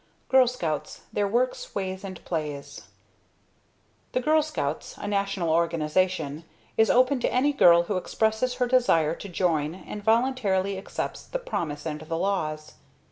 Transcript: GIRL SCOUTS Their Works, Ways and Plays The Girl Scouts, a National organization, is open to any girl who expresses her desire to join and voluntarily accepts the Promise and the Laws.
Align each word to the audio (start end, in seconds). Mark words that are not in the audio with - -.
GIRL 0.29 0.47
SCOUTS 0.47 1.01
Their 1.13 1.27
Works, 1.27 1.75
Ways 1.75 2.03
and 2.03 2.25
Plays 2.25 2.87
The 4.13 4.19
Girl 4.19 4.41
Scouts, 4.41 4.97
a 4.97 5.05
National 5.07 5.51
organization, 5.51 6.43
is 6.75 6.89
open 6.89 7.19
to 7.19 7.31
any 7.31 7.53
girl 7.53 7.83
who 7.83 7.97
expresses 7.97 8.55
her 8.55 8.65
desire 8.65 9.13
to 9.13 9.29
join 9.29 9.75
and 9.75 10.03
voluntarily 10.03 10.75
accepts 10.75 11.21
the 11.21 11.37
Promise 11.37 11.85
and 11.85 12.01
the 12.01 12.17
Laws. 12.17 12.73